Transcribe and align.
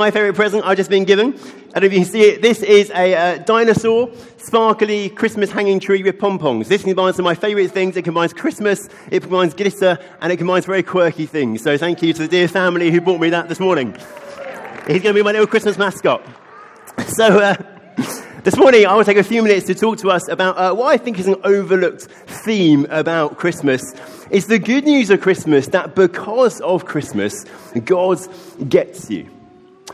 My 0.00 0.12
favourite 0.12 0.36
present 0.36 0.64
I've 0.64 0.76
just 0.76 0.90
been 0.90 1.02
given. 1.02 1.36
And 1.74 1.84
if 1.84 1.92
you 1.92 1.98
can 1.98 2.08
see 2.08 2.20
it, 2.20 2.40
this 2.40 2.62
is 2.62 2.88
a 2.90 3.16
uh, 3.16 3.38
dinosaur, 3.38 4.08
sparkly 4.36 5.08
Christmas 5.08 5.50
hanging 5.50 5.80
tree 5.80 6.04
with 6.04 6.20
pom-poms. 6.20 6.68
This 6.68 6.84
combines 6.84 7.16
some 7.16 7.26
of 7.26 7.30
my 7.30 7.34
favourite 7.34 7.72
things. 7.72 7.96
It 7.96 8.02
combines 8.02 8.32
Christmas, 8.32 8.88
it 9.10 9.22
combines 9.22 9.54
glitter, 9.54 9.98
and 10.20 10.32
it 10.32 10.36
combines 10.36 10.66
very 10.66 10.84
quirky 10.84 11.26
things. 11.26 11.64
So 11.64 11.76
thank 11.76 12.00
you 12.00 12.12
to 12.12 12.22
the 12.22 12.28
dear 12.28 12.46
family 12.46 12.92
who 12.92 13.00
bought 13.00 13.20
me 13.20 13.30
that 13.30 13.48
this 13.48 13.58
morning. 13.58 13.92
He's 14.86 15.02
going 15.02 15.02
to 15.02 15.14
be 15.14 15.22
my 15.22 15.32
little 15.32 15.48
Christmas 15.48 15.76
mascot. 15.76 16.24
So 17.08 17.40
uh, 17.40 17.56
this 18.44 18.56
morning 18.56 18.86
I 18.86 18.96
to 18.96 19.04
take 19.04 19.16
a 19.16 19.24
few 19.24 19.42
minutes 19.42 19.66
to 19.66 19.74
talk 19.74 19.98
to 19.98 20.12
us 20.12 20.28
about 20.28 20.56
uh, 20.56 20.76
what 20.76 20.86
I 20.86 20.96
think 20.96 21.18
is 21.18 21.26
an 21.26 21.40
overlooked 21.42 22.02
theme 22.44 22.86
about 22.90 23.36
Christmas. 23.36 23.82
It's 24.30 24.46
the 24.46 24.60
good 24.60 24.84
news 24.84 25.10
of 25.10 25.20
Christmas 25.20 25.66
that 25.70 25.96
because 25.96 26.60
of 26.60 26.84
Christmas, 26.84 27.44
God 27.84 28.20
gets 28.68 29.10
you. 29.10 29.28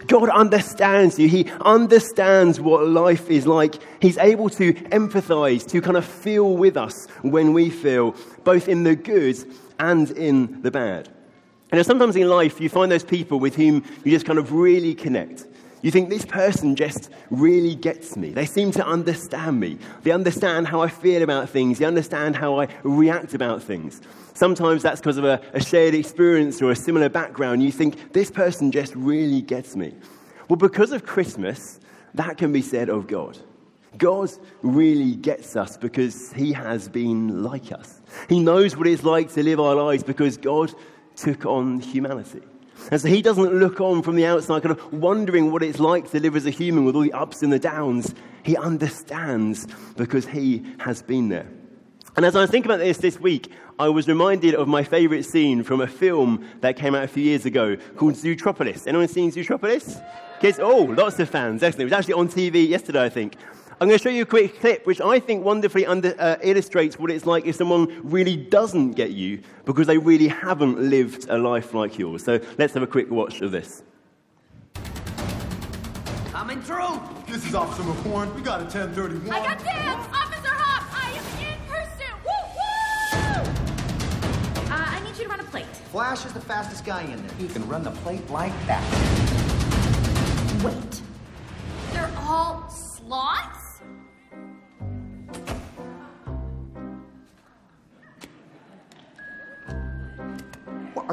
God 0.06 0.28
understands 0.28 1.18
you. 1.18 1.28
He 1.28 1.50
understands 1.60 2.60
what 2.60 2.86
life 2.86 3.30
is 3.30 3.46
like. 3.46 3.76
He's 4.00 4.18
able 4.18 4.50
to 4.50 4.72
empathize, 4.72 5.66
to 5.68 5.80
kind 5.80 5.96
of 5.96 6.04
feel 6.04 6.56
with 6.56 6.76
us 6.76 7.06
when 7.22 7.52
we 7.52 7.70
feel, 7.70 8.14
both 8.44 8.68
in 8.68 8.84
the 8.84 8.96
good 8.96 9.36
and 9.78 10.10
in 10.12 10.62
the 10.62 10.70
bad. 10.70 11.08
And 11.72 11.84
sometimes 11.84 12.14
in 12.16 12.28
life, 12.28 12.60
you 12.60 12.68
find 12.68 12.92
those 12.92 13.04
people 13.04 13.40
with 13.40 13.56
whom 13.56 13.84
you 14.04 14.12
just 14.12 14.26
kind 14.26 14.38
of 14.38 14.52
really 14.52 14.94
connect. 14.94 15.46
You 15.84 15.90
think 15.90 16.08
this 16.08 16.24
person 16.24 16.76
just 16.76 17.10
really 17.28 17.74
gets 17.74 18.16
me. 18.16 18.30
They 18.30 18.46
seem 18.46 18.72
to 18.72 18.86
understand 18.86 19.60
me. 19.60 19.76
They 20.02 20.12
understand 20.12 20.66
how 20.66 20.80
I 20.80 20.88
feel 20.88 21.22
about 21.22 21.50
things. 21.50 21.78
They 21.78 21.84
understand 21.84 22.36
how 22.36 22.58
I 22.58 22.68
react 22.84 23.34
about 23.34 23.62
things. 23.62 24.00
Sometimes 24.32 24.82
that's 24.82 25.02
because 25.02 25.18
of 25.18 25.26
a, 25.26 25.42
a 25.52 25.62
shared 25.62 25.94
experience 25.94 26.62
or 26.62 26.70
a 26.70 26.74
similar 26.74 27.10
background. 27.10 27.62
You 27.62 27.70
think, 27.70 28.14
this 28.14 28.30
person 28.30 28.72
just 28.72 28.94
really 28.96 29.42
gets 29.42 29.76
me. 29.76 29.92
Well, 30.48 30.56
because 30.56 30.90
of 30.90 31.04
Christmas, 31.04 31.80
that 32.14 32.38
can 32.38 32.50
be 32.50 32.62
said 32.62 32.88
of 32.88 33.06
God. 33.06 33.36
God 33.98 34.30
really 34.62 35.16
gets 35.16 35.54
us 35.54 35.76
because 35.76 36.32
he 36.32 36.54
has 36.54 36.88
been 36.88 37.42
like 37.42 37.72
us. 37.72 38.00
He 38.30 38.40
knows 38.40 38.74
what 38.74 38.86
it's 38.86 39.04
like 39.04 39.30
to 39.34 39.42
live 39.42 39.60
our 39.60 39.74
lives 39.74 40.02
because 40.02 40.38
God 40.38 40.72
took 41.14 41.44
on 41.44 41.80
humanity. 41.80 42.40
And 42.90 43.00
so 43.00 43.08
he 43.08 43.22
doesn't 43.22 43.54
look 43.54 43.80
on 43.80 44.02
from 44.02 44.16
the 44.16 44.26
outside, 44.26 44.62
kind 44.62 44.78
of 44.78 44.92
wondering 44.92 45.52
what 45.52 45.62
it's 45.62 45.78
like 45.78 46.10
to 46.10 46.20
live 46.20 46.36
as 46.36 46.46
a 46.46 46.50
human 46.50 46.84
with 46.84 46.94
all 46.94 47.02
the 47.02 47.12
ups 47.12 47.42
and 47.42 47.52
the 47.52 47.58
downs. 47.58 48.14
He 48.42 48.56
understands 48.56 49.66
because 49.96 50.26
he 50.26 50.64
has 50.78 51.02
been 51.02 51.28
there. 51.28 51.48
And 52.16 52.24
as 52.24 52.36
I 52.36 52.40
was 52.40 52.50
thinking 52.50 52.70
about 52.70 52.80
this 52.80 52.98
this 52.98 53.18
week, 53.18 53.50
I 53.78 53.88
was 53.88 54.06
reminded 54.06 54.54
of 54.54 54.68
my 54.68 54.84
favourite 54.84 55.24
scene 55.24 55.64
from 55.64 55.80
a 55.80 55.86
film 55.86 56.46
that 56.60 56.76
came 56.76 56.94
out 56.94 57.02
a 57.02 57.08
few 57.08 57.24
years 57.24 57.44
ago 57.44 57.76
called 57.96 58.14
Zootropolis. 58.14 58.86
Anyone 58.86 59.08
seen 59.08 59.32
Zootropolis? 59.32 60.00
Kids? 60.40 60.60
Oh, 60.60 60.94
lots 60.96 61.18
of 61.18 61.28
fans. 61.28 61.62
Excellent. 61.62 61.82
It 61.82 61.84
was 61.86 61.92
actually 61.92 62.14
on 62.14 62.28
TV 62.28 62.68
yesterday, 62.68 63.02
I 63.02 63.08
think. 63.08 63.36
I'm 63.80 63.88
going 63.88 63.98
to 63.98 64.02
show 64.02 64.10
you 64.10 64.22
a 64.22 64.26
quick 64.26 64.60
clip 64.60 64.86
which 64.86 65.00
I 65.00 65.18
think 65.18 65.44
wonderfully 65.44 65.84
under, 65.84 66.14
uh, 66.20 66.36
illustrates 66.42 66.96
what 66.96 67.10
it's 67.10 67.26
like 67.26 67.44
if 67.44 67.56
someone 67.56 68.00
really 68.04 68.36
doesn't 68.36 68.92
get 68.92 69.10
you 69.10 69.40
because 69.64 69.88
they 69.88 69.98
really 69.98 70.28
haven't 70.28 70.78
lived 70.78 71.28
a 71.28 71.36
life 71.36 71.74
like 71.74 71.98
yours. 71.98 72.24
So 72.24 72.38
let's 72.56 72.72
have 72.74 72.84
a 72.84 72.86
quick 72.86 73.10
watch 73.10 73.40
of 73.40 73.50
this. 73.50 73.82
Coming 76.30 76.62
through. 76.62 77.00
This 77.26 77.44
is 77.46 77.54
Officer 77.54 77.82
McHorn. 77.82 78.32
We 78.36 78.42
got 78.42 78.60
a 78.60 78.64
1031. 78.64 79.34
I 79.34 79.44
got 79.44 79.58
dibs! 79.58 79.68
Officer 80.16 80.54
Hopps, 80.54 80.94
I 80.94 81.10
am 81.10 81.24
in 81.42 81.58
pursuit! 81.66 82.14
Woo 82.24 82.30
woo! 84.62 84.72
Uh, 84.72 84.86
I 84.88 85.00
need 85.02 85.16
you 85.18 85.24
to 85.24 85.30
run 85.30 85.40
a 85.40 85.44
plate. 85.44 85.66
Flash 85.90 86.24
is 86.24 86.32
the 86.32 86.40
fastest 86.40 86.84
guy 86.84 87.02
in 87.02 87.26
there. 87.26 87.36
He 87.38 87.48
can 87.48 87.66
run 87.66 87.82
the 87.82 87.90
plate 87.90 88.28
like 88.30 88.52
that. 88.66 89.33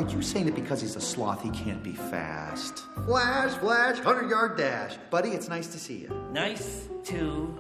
Are 0.02 0.10
you 0.10 0.24
saying 0.24 0.48
that 0.48 0.56
because 0.56 0.82
he's 0.82 0.96
a 0.96 1.00
sloth, 1.02 1.44
he 1.44 1.52
can't 1.52 1.84
be 1.84 1.92
fast? 1.94 2.80
Flash, 3.06 3.52
flash, 3.60 3.98
100 3.98 4.32
yard 4.32 4.58
dash. 4.58 4.98
Buddy, 5.12 5.30
it's 5.30 5.48
nice 5.48 5.68
to 5.68 5.78
see 5.80 5.98
you. 5.98 6.26
Nice 6.32 6.90
to 7.04 7.56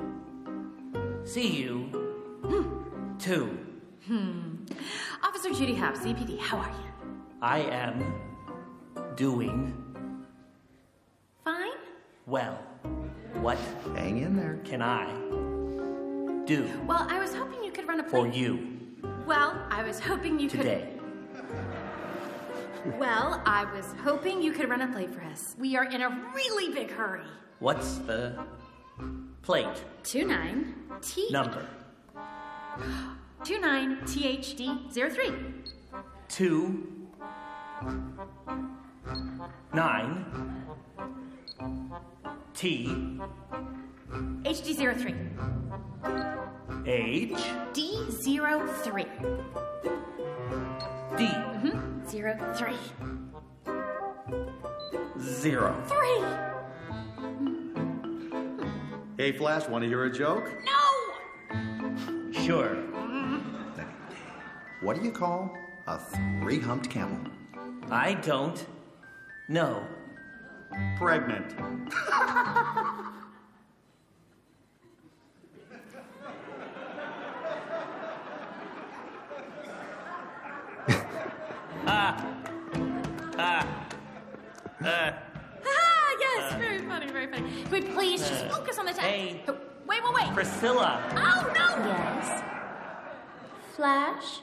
see 1.23 1.55
you 1.55 3.13
too. 3.19 3.55
Hmm. 4.07 4.55
Officer 5.21 5.53
Judy 5.53 5.75
Hopps, 5.75 5.99
ZPD, 5.99 6.39
how 6.39 6.57
are 6.57 6.69
you? 6.69 7.11
I 7.43 7.59
am 7.59 8.11
doing 9.15 9.71
Fine? 11.45 11.69
well. 12.25 12.55
What 13.35 13.59
Hang 13.95 14.17
in 14.17 14.35
there. 14.35 14.57
can 14.63 14.81
I 14.81 15.05
do 16.45 16.67
Well, 16.87 17.05
I 17.07 17.19
was 17.19 17.35
hoping 17.35 17.63
you 17.63 17.71
could 17.71 17.87
run 17.87 17.99
a 17.99 18.03
for 18.03 18.27
you 18.27 18.79
Well, 19.27 19.63
I 19.69 19.83
was 19.83 19.99
hoping 19.99 20.39
you 20.39 20.49
could. 20.49 20.57
today? 20.61 20.89
could. 21.35 21.47
Well, 22.85 23.41
I 23.45 23.65
was 23.75 23.85
hoping 24.03 24.41
you 24.41 24.51
could 24.51 24.69
run 24.69 24.81
a 24.81 24.87
plate 24.87 25.13
for 25.13 25.21
us. 25.23 25.55
We 25.59 25.75
are 25.75 25.83
in 25.83 26.01
a 26.01 26.31
really 26.33 26.73
big 26.73 26.89
hurry. 26.91 27.25
What's 27.59 27.97
the 27.99 28.43
plate 29.43 29.67
Two 30.03 30.25
nine 30.25 30.73
T 31.01 31.29
number? 31.31 31.65
two 33.43 33.59
nine 33.59 33.97
THD 34.03 34.91
zero 34.91 35.09
three. 35.09 35.31
Two 36.27 37.07
nine 39.73 40.25
T 42.55 42.87
HD 44.43 44.73
zero 44.73 44.95
three. 44.95 45.15
H 46.85 47.43
D 47.73 48.05
zero 48.09 48.67
three. 48.83 49.05
D 51.17 51.25
mm-hmm. 51.27 51.90
Zero 52.11 52.35
three. 52.55 52.75
zero. 55.17 55.73
Three. 55.87 56.25
Hey, 59.17 59.31
Flash, 59.31 59.69
want 59.69 59.83
to 59.83 59.87
hear 59.87 60.03
a 60.03 60.11
joke? 60.11 60.51
No! 60.65 62.33
Sure. 62.33 62.75
What 64.81 64.97
do 64.97 65.05
you 65.05 65.11
call 65.13 65.55
a 65.87 65.97
three 66.41 66.59
humped 66.59 66.89
camel? 66.89 67.31
I 67.89 68.15
don't 68.15 68.65
know. 69.47 69.87
Pregnant. 70.97 71.53
Ah, 84.91 86.15
yes, 86.19 86.53
very 86.55 86.79
funny, 86.79 87.07
very 87.07 87.27
funny. 87.27 87.49
Can 87.63 87.71
we 87.71 87.81
please 87.81 88.27
just 88.27 88.45
focus 88.47 88.77
on 88.77 88.85
the 88.85 88.91
text? 88.91 89.07
Hey. 89.07 89.41
Oh, 89.47 89.55
Wait, 89.87 90.01
wait, 90.03 90.13
wait. 90.13 90.33
Priscilla, 90.33 91.01
Oh, 91.15 91.51
no! 91.55 91.85
Yes. 91.85 92.43
Flash? 93.75 94.39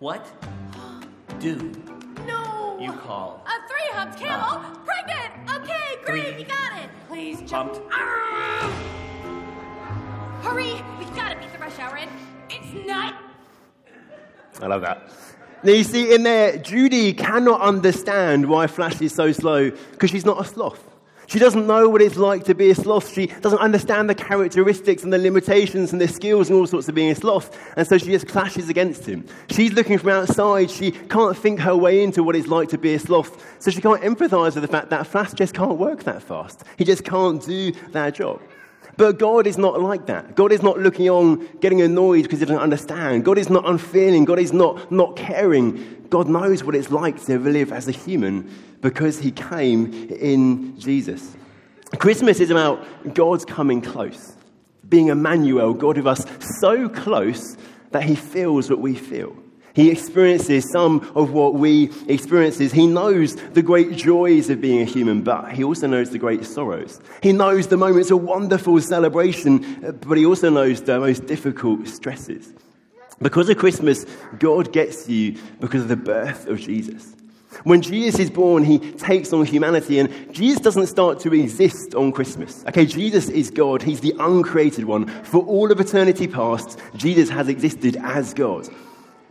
what 0.00 0.24
do 1.40 1.56
No! 2.26 2.76
you 2.80 2.92
call 2.92 3.44
A 3.46 3.68
three 3.68 3.88
humped 3.92 4.18
camel, 4.18 4.60
pregnant! 4.84 5.32
Okay, 5.62 5.96
great, 6.04 6.24
Three 6.34 6.38
you 6.42 6.44
got 6.46 6.78
it. 6.82 6.90
Please 7.08 7.40
jump. 7.42 7.72
humped 7.74 7.92
Ah! 7.92 8.70
Hurry, 10.42 10.74
we 10.98 11.04
gotta 11.16 11.36
beat 11.38 11.52
the 11.52 11.58
rush 11.58 11.78
hour 11.78 11.96
in. 11.96 12.08
It's 12.50 12.86
not. 12.86 13.14
I 14.62 14.66
love 14.66 14.80
that. 14.82 15.10
Now 15.62 15.72
you 15.72 15.82
see 15.84 16.14
in 16.14 16.22
there, 16.22 16.56
Judy 16.58 17.12
cannot 17.12 17.60
understand 17.60 18.48
why 18.48 18.68
Flash 18.68 19.00
is 19.00 19.12
so 19.14 19.32
slow 19.32 19.70
because 19.70 20.10
she's 20.10 20.24
not 20.24 20.40
a 20.40 20.44
sloth. 20.44 20.84
She 21.26 21.38
doesn't 21.38 21.66
know 21.66 21.90
what 21.90 22.00
it's 22.00 22.16
like 22.16 22.44
to 22.44 22.54
be 22.54 22.70
a 22.70 22.74
sloth. 22.74 23.12
She 23.12 23.26
doesn't 23.26 23.58
understand 23.58 24.08
the 24.08 24.14
characteristics 24.14 25.02
and 25.02 25.12
the 25.12 25.18
limitations 25.18 25.92
and 25.92 26.00
the 26.00 26.08
skills 26.08 26.48
and 26.48 26.58
all 26.58 26.66
sorts 26.66 26.88
of 26.88 26.94
being 26.94 27.10
a 27.10 27.14
sloth. 27.14 27.54
And 27.76 27.86
so 27.86 27.98
she 27.98 28.06
just 28.06 28.28
clashes 28.28 28.70
against 28.70 29.04
him. 29.04 29.26
She's 29.50 29.74
looking 29.74 29.98
from 29.98 30.08
outside. 30.08 30.70
She 30.70 30.92
can't 30.92 31.36
think 31.36 31.60
her 31.60 31.76
way 31.76 32.02
into 32.02 32.22
what 32.22 32.34
it's 32.34 32.48
like 32.48 32.70
to 32.70 32.78
be 32.78 32.94
a 32.94 32.98
sloth. 32.98 33.44
So 33.60 33.70
she 33.70 33.82
can't 33.82 34.00
empathize 34.00 34.54
with 34.54 34.62
the 34.62 34.68
fact 34.68 34.88
that 34.88 35.06
Flash 35.06 35.34
just 35.34 35.52
can't 35.52 35.76
work 35.76 36.04
that 36.04 36.22
fast. 36.22 36.64
He 36.78 36.84
just 36.84 37.04
can't 37.04 37.44
do 37.44 37.72
that 37.90 38.14
job. 38.14 38.40
But 38.98 39.20
God 39.20 39.46
is 39.46 39.56
not 39.56 39.80
like 39.80 40.06
that. 40.06 40.34
God 40.34 40.50
is 40.50 40.60
not 40.60 40.80
looking 40.80 41.08
on, 41.08 41.46
getting 41.60 41.80
annoyed 41.80 42.24
because 42.24 42.40
he 42.40 42.46
doesn't 42.46 42.60
understand. 42.60 43.24
God 43.24 43.38
is 43.38 43.48
not 43.48 43.64
unfeeling. 43.64 44.24
God 44.24 44.40
is 44.40 44.52
not 44.52 44.90
not 44.90 45.14
caring. 45.14 46.04
God 46.10 46.28
knows 46.28 46.64
what 46.64 46.74
it's 46.74 46.90
like 46.90 47.24
to 47.26 47.38
live 47.38 47.72
as 47.72 47.86
a 47.86 47.92
human 47.92 48.52
because 48.80 49.20
he 49.20 49.30
came 49.30 49.92
in 50.10 50.76
Jesus. 50.80 51.36
Christmas 51.98 52.40
is 52.40 52.50
about 52.50 52.84
God's 53.14 53.44
coming 53.44 53.80
close, 53.80 54.34
being 54.88 55.08
Emmanuel, 55.08 55.74
God 55.74 55.96
with 55.96 56.06
us 56.08 56.24
so 56.60 56.88
close 56.88 57.56
that 57.92 58.02
he 58.02 58.16
feels 58.16 58.68
what 58.68 58.80
we 58.80 58.96
feel. 58.96 59.36
He 59.74 59.90
experiences 59.90 60.70
some 60.70 61.10
of 61.14 61.32
what 61.32 61.54
we 61.54 61.90
experiences. 62.08 62.72
He 62.72 62.86
knows 62.86 63.36
the 63.36 63.62
great 63.62 63.92
joys 63.92 64.50
of 64.50 64.60
being 64.60 64.80
a 64.80 64.84
human, 64.84 65.22
but 65.22 65.52
he 65.52 65.62
also 65.62 65.86
knows 65.86 66.10
the 66.10 66.18
great 66.18 66.44
sorrows. 66.44 67.00
He 67.22 67.32
knows 67.32 67.68
the 67.68 67.76
moments 67.76 68.10
of 68.10 68.22
wonderful 68.22 68.80
celebration, 68.80 69.98
but 70.00 70.18
he 70.18 70.26
also 70.26 70.50
knows 70.50 70.82
the 70.82 70.98
most 70.98 71.26
difficult 71.26 71.86
stresses. 71.86 72.52
Because 73.20 73.48
of 73.48 73.58
Christmas, 73.58 74.04
God 74.38 74.72
gets 74.72 75.08
you 75.08 75.36
because 75.60 75.82
of 75.82 75.88
the 75.88 75.96
birth 75.96 76.46
of 76.46 76.60
Jesus. 76.60 77.14
When 77.64 77.82
Jesus 77.82 78.20
is 78.20 78.30
born, 78.30 78.62
he 78.62 78.78
takes 78.78 79.32
on 79.32 79.44
humanity, 79.44 79.98
and 79.98 80.32
Jesus 80.32 80.60
doesn't 80.60 80.86
start 80.86 81.18
to 81.20 81.34
exist 81.34 81.94
on 81.94 82.12
Christmas. 82.12 82.64
Okay, 82.68 82.86
Jesus 82.86 83.28
is 83.28 83.50
God. 83.50 83.82
He's 83.82 84.00
the 84.00 84.14
uncreated 84.20 84.84
one. 84.84 85.06
For 85.24 85.42
all 85.42 85.72
of 85.72 85.80
eternity 85.80 86.28
past, 86.28 86.78
Jesus 86.94 87.28
has 87.30 87.48
existed 87.48 87.96
as 88.02 88.34
God. 88.34 88.68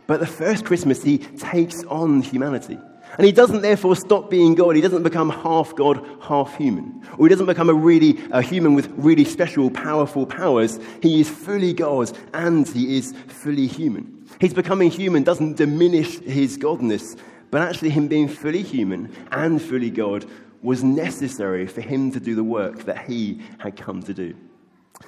But 0.08 0.20
the 0.20 0.26
first 0.26 0.64
Christmas, 0.64 1.02
he 1.02 1.18
takes 1.18 1.84
on 1.84 2.22
humanity. 2.22 2.78
And 3.16 3.26
he 3.26 3.32
doesn't 3.32 3.60
therefore 3.60 3.94
stop 3.94 4.30
being 4.30 4.54
God. 4.54 4.74
He 4.74 4.80
doesn't 4.80 5.02
become 5.02 5.28
half 5.28 5.74
God, 5.76 6.04
half 6.22 6.56
human. 6.56 7.02
Or 7.18 7.26
he 7.26 7.28
doesn't 7.28 7.46
become 7.46 7.68
a 7.68 7.74
really 7.74 8.18
a 8.30 8.40
human 8.40 8.74
with 8.74 8.90
really 8.96 9.24
special, 9.24 9.70
powerful 9.70 10.24
powers. 10.26 10.80
He 11.02 11.20
is 11.20 11.28
fully 11.28 11.74
God 11.74 12.10
and 12.32 12.66
he 12.66 12.96
is 12.96 13.12
fully 13.26 13.66
human. 13.66 14.26
His 14.40 14.54
becoming 14.54 14.90
human 14.90 15.24
doesn't 15.24 15.56
diminish 15.56 16.20
his 16.20 16.56
godness, 16.56 17.18
but 17.50 17.60
actually, 17.62 17.90
him 17.90 18.08
being 18.08 18.28
fully 18.28 18.62
human 18.62 19.14
and 19.30 19.60
fully 19.60 19.90
God 19.90 20.26
was 20.62 20.84
necessary 20.84 21.66
for 21.66 21.80
him 21.80 22.12
to 22.12 22.20
do 22.20 22.34
the 22.34 22.44
work 22.44 22.84
that 22.84 23.06
he 23.06 23.40
had 23.58 23.76
come 23.76 24.02
to 24.02 24.14
do. 24.14 24.34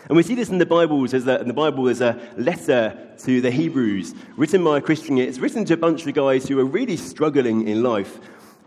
And 0.08 0.16
we 0.16 0.22
see 0.22 0.34
this 0.34 0.48
in 0.48 0.58
the 0.58 0.66
Bible. 0.66 1.04
As 1.04 1.26
a, 1.26 1.40
in 1.40 1.48
the 1.48 1.54
Bible, 1.54 1.84
there's 1.84 2.00
a 2.00 2.20
letter 2.36 3.14
to 3.18 3.40
the 3.40 3.50
Hebrews 3.50 4.14
written 4.36 4.64
by 4.64 4.78
a 4.78 4.80
Christian. 4.80 5.18
It's 5.18 5.38
written 5.38 5.64
to 5.66 5.74
a 5.74 5.76
bunch 5.76 6.06
of 6.06 6.14
guys 6.14 6.48
who 6.48 6.58
are 6.58 6.64
really 6.64 6.96
struggling 6.96 7.68
in 7.68 7.82
life. 7.82 8.18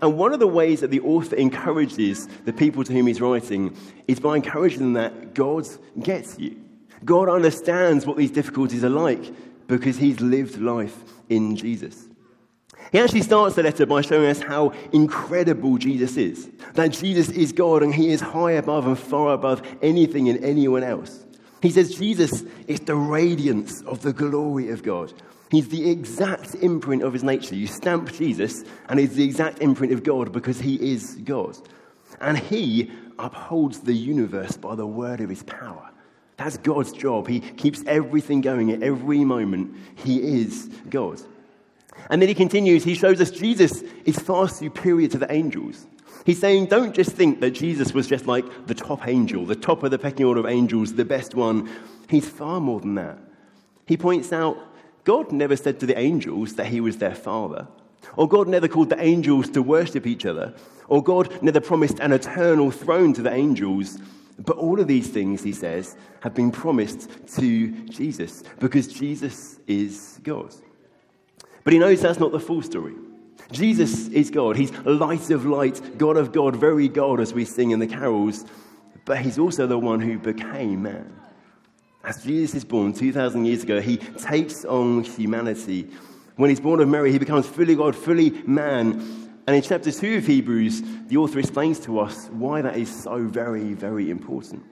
And 0.02 0.18
one 0.18 0.34
of 0.34 0.40
the 0.40 0.48
ways 0.48 0.82
that 0.82 0.92
the 0.92 1.00
author 1.02 1.36
encourages 1.36 2.28
the 2.46 2.54
people 2.54 2.84
to 2.84 2.94
whom 2.94 3.08
he's 3.08 3.22
writing 3.22 3.76
is 4.08 4.20
by 4.20 4.36
encouraging 4.36 4.80
them 4.80 4.94
that 4.94 5.34
God 5.34 5.68
gets 6.02 6.38
you. 6.38 6.60
God 7.06 7.30
understands 7.30 8.06
what 8.06 8.18
these 8.18 8.32
difficulties 8.32 8.84
are 8.84 8.90
like 8.90 9.34
because 9.68 9.98
he's 9.98 10.20
lived 10.20 10.60
life 10.60 10.98
in 11.30 11.56
Jesus. 11.56 12.08
He 12.92 13.00
actually 13.00 13.22
starts 13.22 13.56
the 13.56 13.64
letter 13.64 13.86
by 13.86 14.02
showing 14.02 14.30
us 14.30 14.42
how 14.42 14.74
incredible 14.92 15.78
Jesus 15.78 16.18
is. 16.18 16.50
That 16.74 16.92
Jesus 16.92 17.30
is 17.30 17.52
God 17.52 17.82
and 17.82 17.94
he 17.94 18.10
is 18.10 18.22
high 18.22 18.52
above 18.52 18.86
and 18.86 18.98
far 18.98 19.34
above 19.34 19.62
anything 19.82 20.30
and 20.30 20.44
anyone 20.44 20.84
else. 20.84 21.26
He 21.62 21.72
says 21.72 21.96
Jesus 21.96 22.44
is 22.68 22.82
the 22.82 22.96
radiance 22.96 23.82
of 23.84 24.02
the 24.02 24.14
glory 24.14 24.70
of 24.70 24.84
God. 24.84 25.14
He's 25.50 25.70
the 25.70 25.90
exact 25.90 26.56
imprint 26.56 27.04
of 27.04 27.14
his 27.14 27.24
nature. 27.24 27.56
You 27.56 27.68
stamp 27.68 28.12
Jesus, 28.12 28.64
and 28.90 29.00
he's 29.00 29.16
the 29.16 29.24
exact 29.24 29.60
imprint 29.60 29.94
of 29.94 30.04
God 30.04 30.32
because 30.32 30.60
he 30.60 30.94
is 30.94 31.16
God. 31.24 31.56
And 32.20 32.38
he 32.38 32.92
upholds 33.20 33.82
the 33.82 33.94
universe 33.94 34.58
by 34.58 34.76
the 34.76 34.88
word 34.88 35.22
of 35.22 35.30
his 35.30 35.44
power. 35.44 35.92
That's 36.38 36.58
God's 36.58 36.92
job. 36.92 37.28
He 37.28 37.40
keeps 37.40 37.84
everything 37.86 38.42
going 38.42 38.72
at 38.72 38.82
every 38.82 39.24
moment. 39.24 39.76
He 39.96 40.42
is 40.42 40.70
God. 40.90 41.22
And 42.10 42.22
then 42.22 42.30
he 42.30 42.36
continues, 42.36 42.84
he 42.84 42.96
shows 42.96 43.20
us 43.22 43.32
Jesus 43.32 43.82
is 44.06 44.18
far 44.18 44.48
superior 44.48 45.08
to 45.10 45.18
the 45.18 45.32
angels. 45.32 45.88
He's 46.26 46.40
saying, 46.40 46.68
don't 46.68 46.96
just 46.96 47.12
think 47.12 47.42
that 47.42 47.52
Jesus 47.52 47.94
was 47.94 48.08
just 48.08 48.28
like 48.28 48.68
the 48.68 48.74
top 48.74 49.08
angel, 49.08 49.46
the 49.46 49.56
top 49.56 49.84
of 49.84 49.92
the 49.92 50.00
pecking 50.00 50.26
order 50.26 50.40
of 50.40 50.46
angels, 50.46 50.94
the 50.94 51.06
best 51.06 51.36
one. 51.36 51.70
He's 52.10 52.28
far 52.28 52.62
more 52.62 52.80
than 52.80 52.96
that. 52.96 53.18
He 53.86 53.98
points 53.98 54.32
out, 54.32 54.58
God 55.04 55.32
never 55.32 55.58
said 55.58 55.80
to 55.82 55.86
the 55.86 55.98
angels 55.98 56.56
that 56.56 56.68
he 56.68 56.80
was 56.80 56.98
their 56.98 57.16
father, 57.16 57.68
or 58.16 58.28
God 58.28 58.48
never 58.48 58.70
called 58.70 58.90
the 58.90 59.02
angels 59.02 59.50
to 59.50 59.62
worship 59.62 60.08
each 60.08 60.26
other, 60.26 60.54
or 60.88 61.04
God 61.04 61.42
never 61.42 61.60
promised 61.60 62.00
an 62.00 62.14
eternal 62.14 62.72
throne 62.72 63.12
to 63.14 63.22
the 63.22 63.34
angels. 63.34 63.98
But 64.40 64.58
all 64.58 64.80
of 64.80 64.88
these 64.88 65.10
things, 65.10 65.44
he 65.44 65.52
says, 65.52 65.98
have 66.22 66.34
been 66.34 66.52
promised 66.52 67.10
to 67.36 67.72
Jesus 67.86 68.44
because 68.60 68.88
Jesus 68.88 69.60
is 69.68 70.20
God. 70.24 70.54
But 71.64 71.74
he 71.74 71.80
knows 71.80 72.02
that's 72.02 72.20
not 72.20 72.32
the 72.32 72.40
full 72.40 72.62
story. 72.62 72.96
Jesus 73.52 74.08
is 74.10 74.30
God. 74.30 74.56
He's 74.56 74.72
light 74.80 75.30
of 75.30 75.46
light, 75.46 75.98
God 75.98 76.18
of 76.18 76.32
God, 76.32 76.56
very 76.56 76.88
God, 76.88 77.20
as 77.20 77.34
we 77.34 77.46
sing 77.46 77.72
in 77.72 77.80
the 77.80 77.88
carols. 77.88 78.46
But 79.06 79.20
he's 79.20 79.38
also 79.38 79.68
the 79.68 79.78
one 79.78 80.00
who 80.00 80.18
became 80.18 80.84
man. 80.84 81.20
As 82.04 82.24
Jesus 82.24 82.56
is 82.56 82.66
born 82.66 82.94
2,000 82.94 83.46
years 83.46 83.64
ago, 83.64 83.80
he 83.80 83.98
takes 83.98 84.66
on 84.66 85.04
humanity. 85.04 85.90
When 86.36 86.50
he's 86.50 86.60
born 86.60 86.82
of 86.82 86.90
Mary, 86.90 87.12
he 87.12 87.20
becomes 87.20 87.46
fully 87.46 87.76
God, 87.76 87.96
fully 87.96 88.32
man. 88.46 88.94
And 89.46 89.56
in 89.56 89.62
chapter 89.62 89.92
2 89.92 90.18
of 90.18 90.26
Hebrews, 90.26 90.82
the 91.08 91.18
author 91.18 91.40
explains 91.40 91.80
to 91.82 92.00
us 92.00 92.28
why 92.28 92.62
that 92.62 92.78
is 92.78 92.94
so 92.94 93.24
very, 93.24 93.74
very 93.74 94.10
important. 94.10 94.64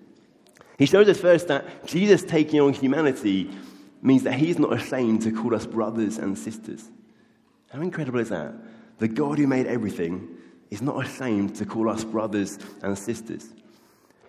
He 0.77 0.85
shows 0.85 1.07
us 1.07 1.19
first 1.19 1.47
that 1.49 1.85
Jesus 1.85 2.23
taking 2.23 2.59
on 2.59 2.73
humanity 2.73 3.51
means 4.01 4.23
that 4.23 4.33
he's 4.33 4.59
not 4.59 4.73
ashamed 4.73 5.21
to 5.23 5.31
call 5.31 5.55
us 5.55 5.65
brothers 5.65 6.17
and 6.17 6.37
sisters. 6.37 6.89
How 7.69 7.81
incredible 7.81 8.19
is 8.19 8.29
that? 8.29 8.53
The 8.97 9.07
God 9.07 9.37
who 9.37 9.47
made 9.47 9.67
everything 9.67 10.37
is 10.69 10.81
not 10.81 11.05
ashamed 11.05 11.55
to 11.55 11.65
call 11.65 11.89
us 11.89 12.03
brothers 12.03 12.57
and 12.81 12.97
sisters. 12.97 13.49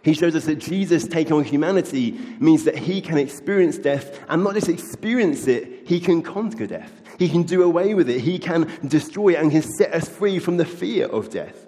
He 0.03 0.15
shows 0.15 0.35
us 0.35 0.47
that 0.47 0.57
Jesus 0.57 1.07
taking 1.07 1.33
on 1.33 1.45
humanity 1.45 2.13
means 2.41 2.65
that 2.65 2.77
he 2.77 3.01
can 3.01 3.19
experience 3.19 3.79
death 3.79 4.21
and 4.29 4.43
not 4.43 4.55
just 4.55 4.69
experience 4.69 5.47
it, 5.47 5.87
he 5.87 6.01
can 6.01 6.23
conquer 6.23 6.67
death. 6.67 6.91
He 7.19 7.29
can 7.29 7.45
do 7.45 7.63
away 7.63 7.95
with 7.95 8.11
it. 8.11 8.21
He 8.21 8.39
can 8.39 8.71
destroy 8.89 9.31
it 9.31 9.37
and 9.37 9.51
can 9.51 9.63
set 9.63 9.95
us 9.95 10.09
free 10.09 10.41
from 10.41 10.57
the 10.57 10.65
fear 10.65 11.07
of 11.07 11.31
death. 11.31 11.67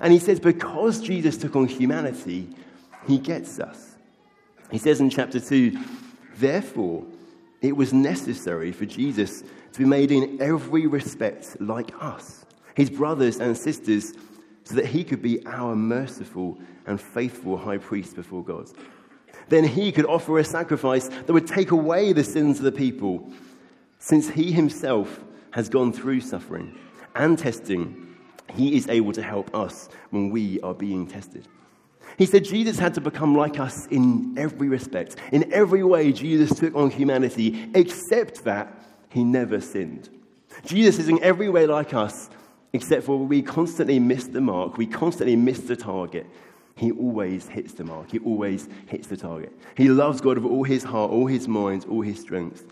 And 0.00 0.12
he 0.12 0.18
says, 0.18 0.38
because 0.38 1.00
Jesus 1.00 1.38
took 1.38 1.56
on 1.56 1.66
humanity, 1.66 2.48
he 3.06 3.16
gets 3.16 3.58
us. 3.58 3.96
He 4.70 4.76
says 4.76 5.00
in 5.00 5.08
chapter 5.08 5.40
2, 5.40 5.78
therefore, 6.36 7.06
it 7.66 7.76
was 7.76 7.92
necessary 7.92 8.72
for 8.72 8.86
Jesus 8.86 9.42
to 9.72 9.78
be 9.78 9.84
made 9.84 10.12
in 10.12 10.40
every 10.40 10.86
respect 10.86 11.60
like 11.60 11.90
us, 12.00 12.44
his 12.74 12.90
brothers 12.90 13.38
and 13.38 13.56
sisters, 13.56 14.14
so 14.64 14.74
that 14.74 14.86
he 14.86 15.04
could 15.04 15.22
be 15.22 15.44
our 15.46 15.74
merciful 15.76 16.58
and 16.86 17.00
faithful 17.00 17.56
high 17.56 17.78
priest 17.78 18.14
before 18.14 18.44
God. 18.44 18.68
Then 19.48 19.64
he 19.64 19.92
could 19.92 20.06
offer 20.06 20.38
a 20.38 20.44
sacrifice 20.44 21.08
that 21.08 21.32
would 21.32 21.46
take 21.46 21.70
away 21.70 22.12
the 22.12 22.24
sins 22.24 22.58
of 22.58 22.64
the 22.64 22.72
people, 22.72 23.30
since 23.98 24.28
he 24.28 24.52
himself 24.52 25.24
has 25.52 25.68
gone 25.68 25.92
through 25.92 26.20
suffering 26.20 26.78
and 27.14 27.38
testing. 27.38 28.16
He 28.52 28.76
is 28.76 28.88
able 28.88 29.12
to 29.12 29.22
help 29.22 29.54
us 29.54 29.88
when 30.10 30.30
we 30.30 30.60
are 30.60 30.74
being 30.74 31.06
tested. 31.06 31.48
He 32.18 32.26
said 32.26 32.44
Jesus 32.44 32.78
had 32.78 32.94
to 32.94 33.00
become 33.00 33.36
like 33.36 33.60
us 33.60 33.86
in 33.86 34.34
every 34.38 34.68
respect. 34.68 35.16
In 35.32 35.52
every 35.52 35.82
way, 35.82 36.12
Jesus 36.12 36.58
took 36.58 36.74
on 36.74 36.90
humanity, 36.90 37.68
except 37.74 38.44
that 38.44 38.72
he 39.10 39.22
never 39.22 39.60
sinned. 39.60 40.08
Jesus 40.64 40.98
is 40.98 41.08
in 41.08 41.22
every 41.22 41.48
way 41.48 41.66
like 41.66 41.92
us, 41.92 42.30
except 42.72 43.04
for 43.04 43.18
we 43.18 43.42
constantly 43.42 43.98
miss 43.98 44.26
the 44.26 44.40
mark, 44.40 44.78
we 44.78 44.86
constantly 44.86 45.36
miss 45.36 45.60
the 45.60 45.76
target. 45.76 46.26
He 46.74 46.90
always 46.92 47.48
hits 47.48 47.72
the 47.72 47.84
mark, 47.84 48.10
he 48.10 48.18
always 48.20 48.68
hits 48.86 49.08
the 49.08 49.16
target. 49.16 49.52
He 49.76 49.88
loves 49.88 50.20
God 50.20 50.38
with 50.38 50.50
all 50.50 50.64
his 50.64 50.84
heart, 50.84 51.10
all 51.10 51.26
his 51.26 51.48
mind, 51.48 51.86
all 51.88 52.02
his 52.02 52.20
strength. 52.20 52.64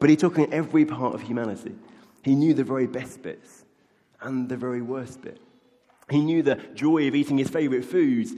But 0.00 0.10
he 0.10 0.16
took 0.16 0.38
on 0.38 0.52
every 0.52 0.84
part 0.84 1.14
of 1.14 1.22
humanity. 1.22 1.74
He 2.22 2.34
knew 2.34 2.54
the 2.54 2.64
very 2.64 2.86
best 2.86 3.22
bits 3.22 3.64
and 4.20 4.48
the 4.48 4.56
very 4.56 4.82
worst 4.82 5.22
bit. 5.22 5.40
He 6.10 6.20
knew 6.20 6.42
the 6.42 6.56
joy 6.74 7.08
of 7.08 7.14
eating 7.14 7.38
his 7.38 7.48
favorite 7.48 7.84
foods 7.84 8.34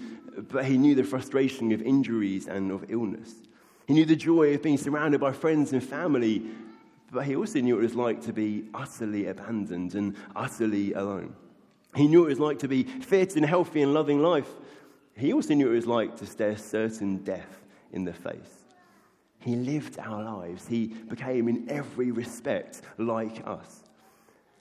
but 0.48 0.64
he 0.64 0.78
knew 0.78 0.94
the 0.94 1.04
frustration 1.04 1.72
of 1.72 1.82
injuries 1.82 2.46
and 2.46 2.70
of 2.70 2.90
illness. 2.90 3.34
He 3.86 3.94
knew 3.94 4.04
the 4.04 4.16
joy 4.16 4.54
of 4.54 4.62
being 4.62 4.78
surrounded 4.78 5.20
by 5.20 5.32
friends 5.32 5.72
and 5.72 5.82
family, 5.82 6.42
but 7.10 7.24
he 7.24 7.36
also 7.36 7.60
knew 7.60 7.74
what 7.74 7.80
it 7.80 7.86
was 7.86 7.94
like 7.94 8.20
to 8.22 8.32
be 8.32 8.64
utterly 8.74 9.26
abandoned 9.26 9.94
and 9.94 10.14
utterly 10.36 10.92
alone. 10.92 11.34
He 11.94 12.06
knew 12.06 12.20
what 12.20 12.26
it 12.26 12.30
was 12.30 12.40
like 12.40 12.58
to 12.60 12.68
be 12.68 12.84
fit 12.84 13.36
and 13.36 13.46
healthy 13.46 13.82
and 13.82 13.94
loving 13.94 14.20
life. 14.20 14.48
He 15.16 15.32
also 15.32 15.54
knew 15.54 15.66
what 15.66 15.72
it 15.72 15.76
was 15.76 15.86
like 15.86 16.16
to 16.18 16.26
stare 16.26 16.56
certain 16.56 17.18
death 17.18 17.64
in 17.92 18.04
the 18.04 18.12
face. 18.12 18.64
He 19.40 19.56
lived 19.56 19.98
our 19.98 20.22
lives. 20.22 20.66
He 20.66 20.88
became, 20.88 21.48
in 21.48 21.68
every 21.70 22.10
respect, 22.10 22.82
like 22.98 23.42
us. 23.46 23.82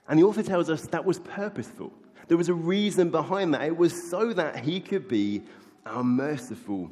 And 0.08 0.18
the 0.18 0.24
author 0.24 0.42
tells 0.42 0.70
us 0.70 0.82
that 0.86 1.04
was 1.04 1.18
purposeful. 1.18 1.92
There 2.28 2.36
was 2.36 2.48
a 2.48 2.54
reason 2.54 3.10
behind 3.10 3.52
that. 3.54 3.62
It 3.62 3.76
was 3.76 4.10
so 4.10 4.32
that 4.32 4.64
he 4.64 4.80
could 4.80 5.08
be 5.08 5.42
our 5.86 6.04
merciful 6.04 6.90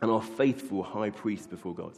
and 0.00 0.10
our 0.10 0.22
faithful 0.22 0.82
high 0.82 1.10
priest 1.10 1.50
before 1.50 1.74
God. 1.74 1.92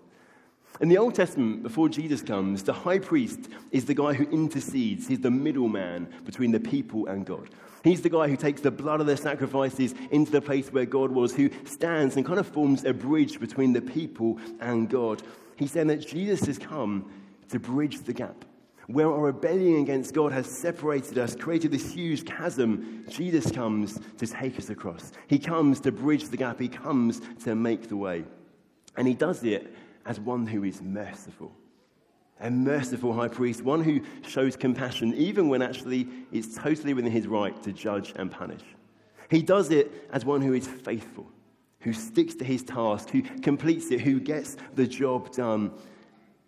In 0.81 0.89
the 0.89 0.99
Old 0.99 1.15
Testament, 1.15 1.63
before 1.63 1.89
Jesus 1.89 2.23
comes, 2.23 2.63
the 2.63 2.73
high 2.73 2.99
priest 3.01 3.49
is 3.71 3.85
the 3.85 3.95
guy 3.95 4.15
who 4.15 4.25
intercedes. 4.31 5.09
He's 5.09 5.21
the 5.21 5.31
middleman 5.31 6.09
between 6.25 6.53
the 6.53 6.61
people 6.61 7.07
and 7.07 7.27
God. 7.27 7.51
He's 7.85 8.01
the 8.01 8.09
guy 8.09 8.29
who 8.29 8.37
takes 8.37 8.61
the 8.61 8.71
blood 8.71 9.01
of 9.01 9.07
their 9.07 9.17
sacrifices 9.17 9.95
into 10.11 10.31
the 10.31 10.41
place 10.41 10.73
where 10.73 10.87
God 10.87 11.11
was, 11.11 11.35
who 11.35 11.51
stands 11.65 12.17
and 12.17 12.25
kind 12.25 12.39
of 12.39 12.47
forms 12.47 12.85
a 12.85 12.95
bridge 12.95 13.41
between 13.41 13.73
the 13.73 13.83
people 13.83 14.39
and 14.61 14.89
God. 14.89 15.23
He's 15.57 15.73
saying 15.73 15.89
that 15.89 16.07
Jesus 16.07 16.47
has 16.47 16.59
come 16.59 17.11
to 17.49 17.59
bridge 17.59 18.01
the 18.01 18.13
gap. 18.13 18.45
Where 18.93 19.09
our 19.09 19.21
rebellion 19.21 19.83
against 19.83 20.15
God 20.15 20.33
has 20.33 20.47
separated 20.47 21.17
us, 21.17 21.37
created 21.37 21.71
this 21.71 21.93
huge 21.93 22.25
chasm, 22.25 23.05
Jesus 23.09 23.53
comes 23.53 24.01
to 24.19 24.27
take 24.27 24.59
us 24.59 24.69
across. 24.69 25.13
He 25.29 25.39
comes 25.39 25.79
to 25.81 25.93
bridge 25.93 26.29
the 26.29 26.37
gap. 26.37 26.59
He 26.59 26.69
comes 26.69 27.21
to 27.45 27.55
make 27.55 27.89
the 27.89 27.97
way. 27.97 28.25
And 28.97 29.07
he 29.07 29.15
does 29.15 29.45
it 29.45 29.73
as 30.07 30.19
one 30.19 30.45
who 30.45 30.65
is 30.65 30.83
merciful. 30.83 31.53
A 32.41 32.51
merciful 32.51 33.13
high 33.13 33.29
priest, 33.29 33.63
one 33.63 33.85
who 33.85 34.01
shows 34.27 34.57
compassion, 34.57 35.15
even 35.15 35.49
when 35.49 35.63
actually 35.63 36.09
it's 36.33 36.57
totally 36.57 36.93
within 36.93 37.13
his 37.13 37.29
right 37.29 37.63
to 37.63 37.73
judge 37.73 38.13
and 38.17 38.29
punish. 38.29 38.65
He 39.31 39.43
does 39.43 39.71
it 39.71 40.09
as 40.13 40.25
one 40.25 40.41
who 40.41 40.55
is 40.55 40.67
faithful, 40.67 41.31
who 41.81 41.93
sticks 41.93 42.35
to 42.37 42.45
his 42.45 42.65
task, 42.65 43.11
who 43.11 43.23
completes 43.23 43.93
it, 43.93 44.01
who 44.01 44.19
gets 44.19 44.57
the 44.75 44.87
job 44.87 45.33
done. 45.33 45.71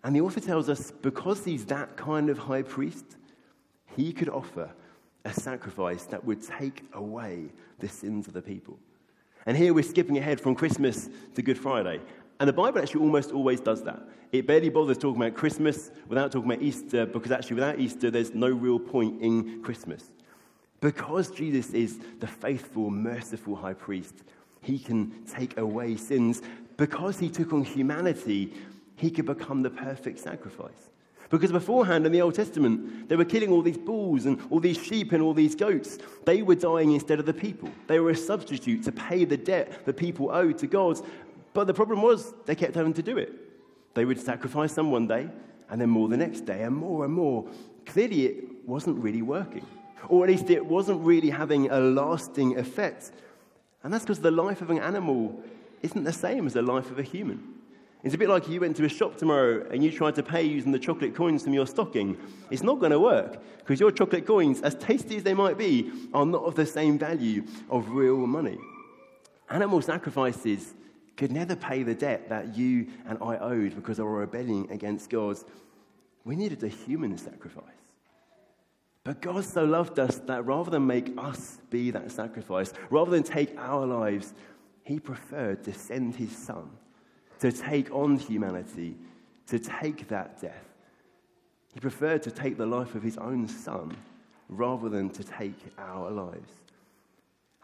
And 0.03 0.15
the 0.15 0.21
author 0.21 0.39
tells 0.39 0.69
us 0.69 0.91
because 0.91 1.45
he's 1.45 1.65
that 1.65 1.95
kind 1.95 2.29
of 2.29 2.37
high 2.37 2.61
priest, 2.61 3.05
he 3.95 4.11
could 4.11 4.29
offer 4.29 4.69
a 5.25 5.33
sacrifice 5.33 6.03
that 6.05 6.23
would 6.25 6.41
take 6.45 6.83
away 6.93 7.45
the 7.79 7.87
sins 7.87 8.27
of 8.27 8.33
the 8.33 8.41
people. 8.41 8.77
And 9.45 9.55
here 9.55 9.73
we're 9.73 9.83
skipping 9.83 10.17
ahead 10.17 10.39
from 10.39 10.55
Christmas 10.55 11.09
to 11.35 11.41
Good 11.41 11.57
Friday. 11.57 12.01
And 12.39 12.47
the 12.47 12.53
Bible 12.53 12.79
actually 12.79 13.01
almost 13.01 13.31
always 13.31 13.59
does 13.59 13.83
that. 13.83 14.01
It 14.31 14.47
barely 14.47 14.69
bothers 14.69 14.97
talking 14.97 15.21
about 15.21 15.35
Christmas 15.35 15.91
without 16.09 16.31
talking 16.31 16.51
about 16.51 16.63
Easter, 16.63 17.05
because 17.05 17.31
actually, 17.31 17.55
without 17.55 17.79
Easter, 17.79 18.09
there's 18.09 18.33
no 18.33 18.49
real 18.49 18.79
point 18.79 19.21
in 19.21 19.61
Christmas. 19.61 20.09
Because 20.81 21.29
Jesus 21.31 21.69
is 21.73 21.99
the 22.19 22.27
faithful, 22.27 22.89
merciful 22.89 23.55
high 23.55 23.73
priest, 23.73 24.23
he 24.61 24.79
can 24.79 25.23
take 25.25 25.57
away 25.57 25.95
sins. 25.95 26.41
Because 26.75 27.19
he 27.19 27.29
took 27.29 27.53
on 27.53 27.63
humanity, 27.63 28.53
he 28.95 29.09
could 29.09 29.25
become 29.25 29.61
the 29.61 29.69
perfect 29.69 30.19
sacrifice. 30.19 30.89
Because 31.29 31.51
beforehand 31.51 32.05
in 32.05 32.11
the 32.11 32.21
Old 32.21 32.35
Testament, 32.35 33.09
they 33.09 33.15
were 33.15 33.25
killing 33.25 33.51
all 33.51 33.63
these 33.63 33.77
bulls 33.77 34.25
and 34.25 34.39
all 34.51 34.59
these 34.59 34.77
sheep 34.77 35.13
and 35.13 35.23
all 35.23 35.33
these 35.33 35.55
goats. 35.55 35.97
They 36.25 36.43
were 36.43 36.53
dying 36.53 36.91
instead 36.91 37.19
of 37.19 37.25
the 37.25 37.33
people. 37.33 37.69
They 37.87 37.99
were 37.99 38.11
a 38.11 38.15
substitute 38.15 38.83
to 38.83 38.91
pay 38.91 39.25
the 39.25 39.37
debt 39.37 39.83
the 39.85 39.93
people 39.93 40.29
owed 40.31 40.59
to 40.59 40.67
God. 40.67 40.99
But 41.53 41.65
the 41.65 41.73
problem 41.73 42.03
was 42.03 42.33
they 42.45 42.53
kept 42.53 42.75
having 42.75 42.93
to 42.93 43.01
do 43.01 43.17
it. 43.17 43.33
They 43.95 44.05
would 44.05 44.19
sacrifice 44.19 44.73
some 44.73 44.91
one 44.91 45.07
day 45.07 45.27
and 45.69 45.81
then 45.81 45.89
more 45.89 46.07
the 46.07 46.17
next 46.17 46.41
day 46.41 46.61
and 46.61 46.75
more 46.75 47.03
and 47.05 47.13
more. 47.13 47.47
Clearly, 47.87 48.25
it 48.27 48.67
wasn't 48.67 49.01
really 49.01 49.23
working. 49.23 49.65
Or 50.09 50.23
at 50.23 50.29
least 50.29 50.49
it 50.49 50.63
wasn't 50.63 51.01
really 51.01 51.31
having 51.31 51.71
a 51.71 51.79
lasting 51.79 52.59
effect. 52.59 53.11
And 53.83 53.91
that's 53.91 54.03
because 54.03 54.19
the 54.19 54.29
life 54.29 54.61
of 54.61 54.69
an 54.69 54.77
animal 54.77 55.41
isn't 55.81 56.03
the 56.03 56.13
same 56.13 56.45
as 56.45 56.53
the 56.53 56.61
life 56.61 56.91
of 56.91 56.99
a 56.99 57.03
human. 57.03 57.55
It's 58.03 58.13
a 58.13 58.17
bit 58.17 58.27
like 58.27 58.49
you 58.49 58.59
went 58.59 58.75
to 58.77 58.83
a 58.83 58.89
shop 58.89 59.15
tomorrow 59.15 59.65
and 59.71 59.81
you 59.81 59.89
tried 59.89 60.15
to 60.15 60.23
pay 60.23 60.43
using 60.43 60.73
the 60.73 60.79
chocolate 60.79 61.15
coins 61.15 61.43
from 61.43 61.53
your 61.53 61.65
stocking. 61.65 62.17
It's 62.51 62.61
not 62.61 62.79
going 62.79 62.91
to 62.91 62.99
work 62.99 63.41
because 63.59 63.79
your 63.79 63.91
chocolate 63.91 64.27
coins, 64.27 64.61
as 64.61 64.75
tasty 64.75 65.15
as 65.15 65.23
they 65.23 65.33
might 65.33 65.57
be, 65.57 65.89
are 66.13 66.25
not 66.25 66.43
of 66.43 66.55
the 66.55 66.65
same 66.65 66.99
value 66.99 67.45
of 67.69 67.89
real 67.91 68.27
money. 68.27 68.57
Animal 69.49 69.81
sacrifices 69.81 70.73
could 71.15 71.31
never 71.31 71.55
pay 71.55 71.83
the 71.83 71.95
debt 71.95 72.27
that 72.27 72.57
you 72.57 72.87
and 73.07 73.17
I 73.21 73.37
owed 73.37 73.73
because 73.75 73.99
of 73.99 74.05
our 74.05 74.15
rebellion 74.15 74.67
against 74.69 75.09
God. 75.09 75.37
We 76.25 76.35
needed 76.35 76.61
a 76.63 76.67
human 76.67 77.17
sacrifice. 77.17 77.63
But 79.05 79.21
God 79.21 79.45
so 79.45 79.63
loved 79.63 79.97
us 79.97 80.17
that 80.25 80.45
rather 80.45 80.71
than 80.71 80.87
make 80.87 81.13
us 81.17 81.59
be 81.69 81.91
that 81.91 82.11
sacrifice, 82.11 82.73
rather 82.89 83.11
than 83.11 83.23
take 83.23 83.57
our 83.57 83.85
lives, 83.85 84.33
He 84.83 84.99
preferred 84.99 85.63
to 85.63 85.73
send 85.73 86.15
His 86.15 86.35
Son 86.35 86.69
to 87.39 87.51
take 87.51 87.91
on 87.91 88.17
humanity, 88.17 88.95
to 89.47 89.59
take 89.59 90.07
that 90.09 90.41
death. 90.41 90.65
He 91.73 91.79
preferred 91.79 92.23
to 92.23 92.31
take 92.31 92.57
the 92.57 92.65
life 92.65 92.95
of 92.95 93.03
His 93.03 93.17
own 93.17 93.47
Son 93.47 93.95
rather 94.49 94.89
than 94.89 95.09
to 95.11 95.23
take 95.23 95.57
our 95.77 96.11
lives. 96.11 96.51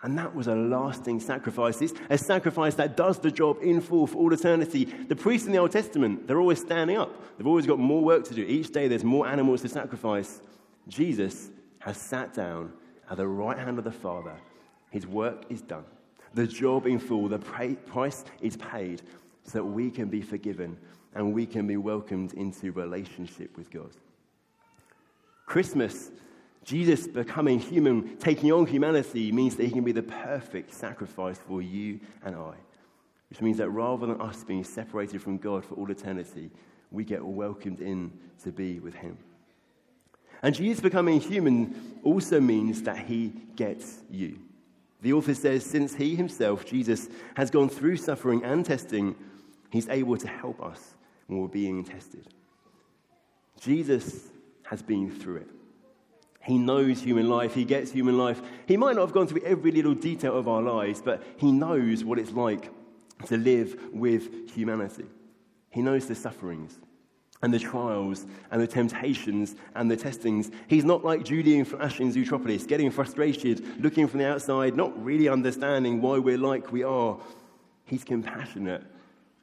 And 0.02 0.18
that 0.18 0.34
was 0.34 0.48
a 0.48 0.56
lasting 0.56 1.20
sacrifice. 1.20 1.82
It's 1.82 1.94
a 2.10 2.18
sacrifice 2.18 2.76
that 2.76 2.96
does 2.96 3.20
the 3.20 3.30
job 3.30 3.58
in 3.62 3.82
full 3.82 4.08
for 4.08 4.18
all 4.18 4.34
eternity. 4.34 4.86
The 4.86 5.16
priests 5.16 5.46
in 5.46 5.52
the 5.52 5.60
Old 5.60 5.72
Testament, 5.72 6.26
they're 6.26 6.40
always 6.40 6.60
standing 6.60 6.98
up. 6.98 7.38
They've 7.38 7.48
always 7.48 7.68
got 7.68 7.80
more 7.80 8.02
work 8.02 8.24
to 8.26 8.34
do. 8.34 8.44
Each 8.44 8.72
day 8.72 8.88
there's 8.88 9.04
more 9.04 9.28
animals 9.28 9.62
to 9.64 9.70
sacrifice. 9.70 10.42
Jesus 10.88 11.50
has 11.80 11.98
sat 11.98 12.34
down 12.34 12.72
at 13.10 13.18
the 13.18 13.28
right 13.28 13.58
hand 13.58 13.78
of 13.78 13.84
the 13.84 13.92
Father. 13.92 14.36
His 14.90 15.06
work 15.06 15.44
is 15.50 15.62
done. 15.62 15.84
The 16.34 16.48
job 16.48 16.88
in 16.88 17.00
full, 17.00 17.28
the 17.28 17.40
price 17.40 18.24
is 18.42 18.56
paid 18.56 19.02
so 19.44 19.60
that 19.60 19.64
we 19.64 19.90
can 19.90 20.10
be 20.10 20.22
forgiven 20.22 20.78
and 21.16 21.34
we 21.34 21.46
can 21.46 21.68
be 21.68 21.78
welcomed 21.78 22.34
into 22.34 22.72
relationship 22.72 23.58
with 23.58 23.72
God. 23.72 23.92
Christmas 25.46 26.12
Jesus 26.70 27.08
becoming 27.08 27.60
human, 27.60 28.18
taking 28.18 28.52
on 28.52 28.68
humanity, 28.68 29.32
means 29.32 29.56
that 29.56 29.66
he 29.66 29.72
can 29.72 29.84
be 29.84 29.92
the 29.92 30.04
perfect 30.04 30.72
sacrifice 30.72 31.40
for 31.40 31.64
you 31.64 32.00
and 32.24 32.36
I. 32.36 32.54
Which 33.30 33.42
means 33.42 33.58
that 33.58 33.70
rather 33.70 34.06
than 34.06 34.22
us 34.22 34.44
being 34.44 34.64
separated 34.64 35.20
from 35.22 35.38
God 35.38 35.66
for 35.66 35.74
all 35.74 35.90
eternity, 35.90 36.52
we 36.92 37.04
get 37.04 37.26
welcomed 37.26 37.80
in 37.80 38.12
to 38.44 38.52
be 38.52 38.80
with 38.80 38.94
him. 38.94 39.18
And 40.44 40.54
Jesus 40.54 40.80
becoming 40.80 41.20
human 41.20 42.00
also 42.04 42.40
means 42.40 42.84
that 42.84 43.00
he 43.00 43.34
gets 43.56 44.00
you. 44.10 44.38
The 45.02 45.14
author 45.14 45.34
says, 45.34 45.66
since 45.66 45.96
he 45.96 46.16
himself, 46.16 46.66
Jesus, 46.66 47.08
has 47.36 47.50
gone 47.50 47.70
through 47.70 47.98
suffering 47.98 48.44
and 48.44 48.66
testing, 48.66 49.16
he's 49.70 49.88
able 49.88 50.18
to 50.18 50.28
help 50.28 50.62
us 50.62 50.96
when 51.28 51.40
we're 51.40 51.48
being 51.48 51.84
tested. 51.84 52.28
Jesus 53.62 54.30
has 54.64 54.82
been 54.82 55.10
through 55.10 55.38
it. 55.38 55.50
He 56.42 56.58
knows 56.58 57.02
human 57.02 57.30
life. 57.30 57.54
He 57.54 57.66
gets 57.66 57.92
human 57.92 58.18
life. 58.18 58.42
He 58.66 58.78
might 58.78 58.96
not 58.96 59.02
have 59.02 59.14
gone 59.14 59.28
through 59.28 59.44
every 59.44 59.72
little 59.72 59.94
detail 59.94 60.38
of 60.38 60.48
our 60.48 60.62
lives, 60.62 61.02
but 61.02 61.24
he 61.38 61.52
knows 61.52 62.04
what 62.04 62.18
it's 62.18 62.32
like 62.32 62.72
to 63.28 63.38
live 63.38 63.80
with 63.92 64.50
humanity. 64.52 65.06
He 65.70 65.82
knows 65.82 66.08
the 66.08 66.16
sufferings 66.16 66.80
and 67.42 67.54
the 67.54 67.60
trials 67.60 68.26
and 68.52 68.62
the 68.62 68.68
temptations 68.68 69.56
and 69.76 69.90
the 69.90 69.96
testings. 69.96 70.52
He's 70.68 70.84
not 70.84 71.06
like 71.06 71.24
Julian 71.24 71.66
from 71.66 71.82
Ash 71.82 72.00
in 72.00 72.12
Zootropolis, 72.12 72.68
getting 72.68 72.92
frustrated, 72.92 73.82
looking 73.82 74.08
from 74.08 74.20
the 74.20 74.28
outside, 74.28 74.76
not 74.76 75.04
really 75.04 75.30
understanding 75.30 76.02
why 76.02 76.18
we're 76.18 76.38
like 76.38 76.72
we 76.72 76.84
are. 76.84 77.18
He's 77.86 78.04
compassionate 78.04 78.84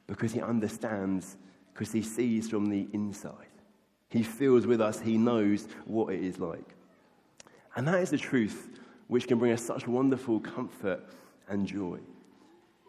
because 0.05 0.31
he 0.31 0.41
understands, 0.41 1.37
because 1.73 1.91
he 1.91 2.01
sees 2.01 2.49
from 2.49 2.67
the 2.67 2.87
inside. 2.93 3.33
He 4.09 4.23
feels 4.23 4.65
with 4.65 4.79
us, 4.79 4.99
he 4.99 5.17
knows 5.17 5.67
what 5.85 6.13
it 6.13 6.23
is 6.23 6.39
like. 6.39 6.75
And 7.75 7.87
that 7.87 8.01
is 8.01 8.11
the 8.11 8.17
truth 8.17 8.79
which 9.07 9.27
can 9.27 9.37
bring 9.37 9.51
us 9.51 9.61
such 9.61 9.87
wonderful 9.87 10.39
comfort 10.39 11.03
and 11.49 11.67
joy. 11.67 11.99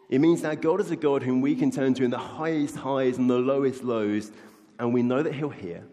It 0.09 0.19
means 0.19 0.41
that 0.41 0.61
God 0.61 0.81
is 0.81 0.91
a 0.91 0.95
God 0.95 1.21
whom 1.21 1.41
we 1.41 1.55
can 1.55 1.71
turn 1.71 1.93
to 1.95 2.03
in 2.03 2.09
the 2.09 2.17
highest 2.17 2.75
highs 2.75 3.17
and 3.17 3.29
the 3.29 3.37
lowest 3.37 3.83
lows, 3.83 4.31
and 4.79 4.93
we 4.93 5.03
know 5.03 5.21
that 5.21 5.35
He'll 5.35 5.49
hear. 5.49 5.83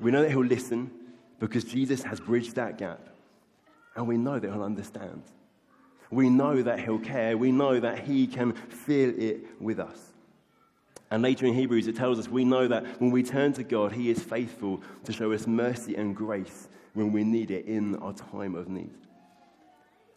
We 0.00 0.10
know 0.10 0.22
that 0.22 0.30
He'll 0.30 0.44
listen 0.44 0.90
because 1.38 1.62
Jesus 1.64 2.02
has 2.02 2.18
bridged 2.18 2.56
that 2.56 2.78
gap, 2.78 3.08
and 3.94 4.08
we 4.08 4.16
know 4.16 4.38
that 4.38 4.50
He'll 4.50 4.62
understand. 4.62 5.22
We 6.10 6.30
know 6.30 6.62
that 6.62 6.80
He'll 6.80 6.98
care. 6.98 7.36
We 7.36 7.52
know 7.52 7.78
that 7.78 8.00
He 8.00 8.26
can 8.26 8.52
feel 8.52 9.10
it 9.16 9.44
with 9.60 9.78
us. 9.78 9.98
And 11.10 11.22
later 11.22 11.46
in 11.46 11.54
Hebrews, 11.54 11.86
it 11.86 11.96
tells 11.96 12.18
us 12.18 12.28
we 12.28 12.44
know 12.44 12.66
that 12.66 13.00
when 13.00 13.10
we 13.10 13.22
turn 13.22 13.52
to 13.54 13.62
God, 13.62 13.92
He 13.92 14.10
is 14.10 14.20
faithful 14.22 14.82
to 15.04 15.12
show 15.12 15.32
us 15.32 15.46
mercy 15.46 15.94
and 15.94 16.16
grace 16.16 16.68
when 16.94 17.12
we 17.12 17.24
need 17.24 17.50
it 17.50 17.66
in 17.66 17.96
our 17.96 18.12
time 18.12 18.54
of 18.54 18.68
need. 18.68 18.90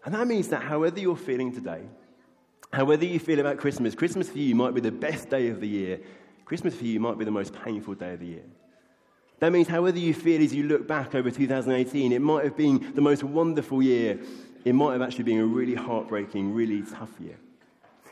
And 0.06 0.16
that 0.16 0.28
means 0.28 0.48
that 0.50 0.62
however 0.64 1.00
you're 1.00 1.18
feeling 1.18 1.52
today, 1.52 1.82
however 2.72 3.06
you 3.06 3.20
feel 3.20 3.40
about 3.40 3.58
Christmas, 3.58 3.94
Christmas 3.94 4.30
for 4.30 4.38
you 4.38 4.56
might 4.56 4.74
be 4.74 4.82
the 4.82 4.92
best 4.92 5.30
day 5.30 5.50
of 5.50 5.60
the 5.60 5.68
year. 5.68 6.00
Christmas 6.48 6.75
for 6.75 6.86
you 6.86 6.98
might 7.01 7.18
be 7.18 7.25
the 7.25 7.32
most 7.32 7.54
painful 7.54 7.94
day 7.96 8.13
of 8.13 8.22
the 8.22 8.25
year. 8.25 8.46
That 9.39 9.51
means 9.51 9.68
however 9.68 10.00
you 10.00 10.13
feel 10.13 10.42
as 10.42 10.54
you 10.54 10.63
look 10.63 10.88
back 10.88 11.13
over 11.13 11.30
2018, 11.30 12.13
it 12.13 12.22
might 12.22 12.46
have 12.46 12.56
been 12.56 12.94
the 12.96 13.01
most 13.01 13.22
wonderful 13.22 13.84
year. 13.84 14.18
It 14.63 14.72
might 14.72 14.94
have 14.94 15.01
actually 15.01 15.25
been 15.25 15.39
a 15.39 15.46
really 15.46 15.75
heartbreaking, 15.75 16.54
really 16.54 16.84
tough 16.84 17.12
year. 17.20 17.38